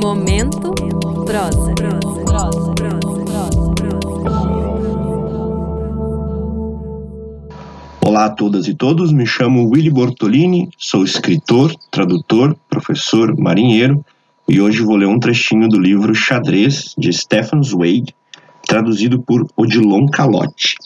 [0.00, 0.72] Momento
[1.26, 1.74] prosa.
[8.00, 14.02] Olá a todas e todos, me chamo Willy Bortolini, sou escritor, tradutor, professor, marinheiro
[14.48, 18.14] e hoje vou ler um trechinho do livro Xadrez de Stefan Zweig,
[18.66, 20.76] traduzido por Odilon Calotti.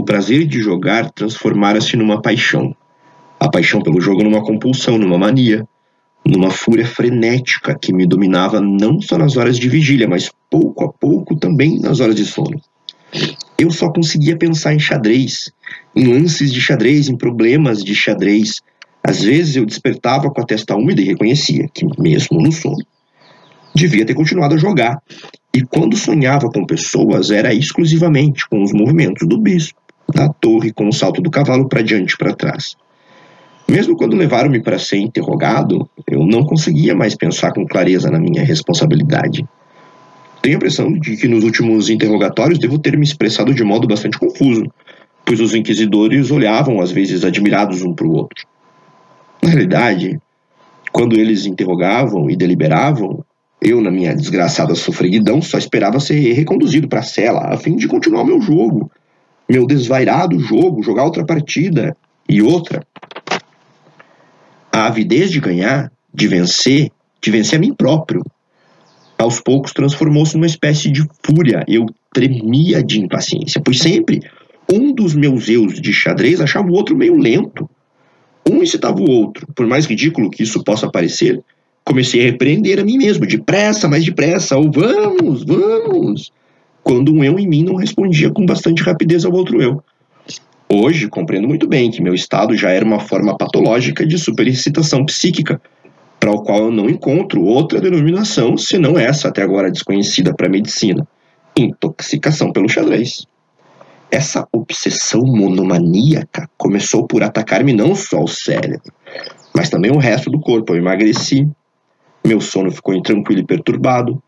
[0.00, 2.74] O prazer de jogar transformara-se numa paixão.
[3.40, 5.66] A paixão pelo jogo numa compulsão, numa mania,
[6.26, 10.92] numa fúria frenética que me dominava não só nas horas de vigília, mas pouco a
[10.92, 12.60] pouco também nas horas de sono.
[13.58, 15.50] Eu só conseguia pensar em xadrez,
[15.96, 18.60] em lances de xadrez, em problemas de xadrez.
[19.02, 22.84] Às vezes eu despertava com a testa úmida e reconhecia que, mesmo no sono,
[23.74, 25.00] devia ter continuado a jogar.
[25.54, 29.80] E quando sonhava com pessoas, era exclusivamente com os movimentos do bispo,
[30.14, 32.76] da torre, com o salto do cavalo para diante e para trás.
[33.70, 38.42] Mesmo quando levaram-me para ser interrogado, eu não conseguia mais pensar com clareza na minha
[38.42, 39.46] responsabilidade.
[40.40, 44.18] Tenho a impressão de que nos últimos interrogatórios devo ter me expressado de modo bastante
[44.18, 44.64] confuso,
[45.24, 48.46] pois os inquisidores olhavam às vezes admirados um para o outro.
[49.42, 50.18] Na realidade,
[50.90, 53.22] quando eles interrogavam e deliberavam,
[53.60, 57.86] eu, na minha desgraçada sofreguidão, só esperava ser reconduzido para a cela a fim de
[57.88, 58.90] continuar meu jogo,
[59.48, 61.96] meu desvairado jogo, jogar outra partida
[62.28, 62.86] e outra.
[64.78, 68.24] A avidez de ganhar, de vencer, de vencer a mim próprio,
[69.18, 71.64] aos poucos transformou-se numa espécie de fúria.
[71.66, 74.20] Eu tremia de impaciência, pois sempre
[74.72, 77.68] um dos meus eus de xadrez achava o outro meio lento.
[78.48, 81.42] Um incitava o outro, por mais ridículo que isso possa parecer,
[81.84, 86.32] comecei a repreender a mim mesmo, depressa, mais depressa, ou vamos, vamos,
[86.84, 89.82] quando um eu em mim não respondia com bastante rapidez ao outro eu.
[90.70, 95.58] Hoje compreendo muito bem que meu estado já era uma forma patológica de superexcitação psíquica,
[96.20, 100.50] para o qual eu não encontro outra denominação senão essa até agora desconhecida para a
[100.50, 101.08] medicina:
[101.56, 103.26] intoxicação pelo xadrez.
[104.10, 108.92] Essa obsessão monomaníaca começou por atacar-me não só o cérebro,
[109.54, 110.74] mas também o resto do corpo.
[110.74, 111.48] Eu emagreci,
[112.22, 114.22] meu sono ficou intranquilo e perturbado.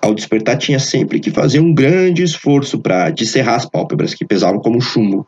[0.00, 4.58] Ao despertar, tinha sempre que fazer um grande esforço para descerrar as pálpebras que pesavam
[4.58, 5.26] como chumbo.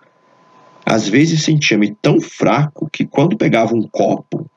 [0.84, 4.49] Às vezes sentia-me tão fraco que, quando pegava um copo,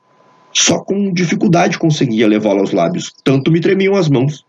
[0.52, 4.44] só com dificuldade conseguia levá-lo aos lábios, tanto me tremiam as mãos.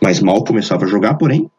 [0.00, 1.50] Mas mal começava a jogar, porém,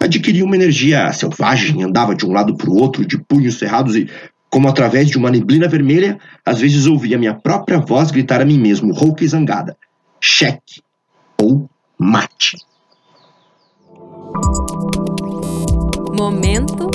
[0.00, 4.08] adquiria uma energia selvagem, andava de um lado para o outro, de punhos cerrados e,
[4.50, 8.58] como através de uma neblina vermelha, às vezes ouvia minha própria voz gritar a mim
[8.58, 9.76] mesmo, rouca e zangada:
[10.20, 10.82] cheque
[11.40, 11.68] ou
[11.98, 12.56] mate.
[16.14, 16.90] Momento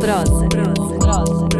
[0.00, 0.48] prosa.
[0.48, 0.98] prosa.
[0.98, 1.59] prosa.